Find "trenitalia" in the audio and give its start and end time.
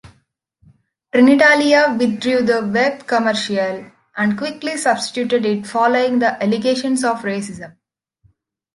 1.13-1.95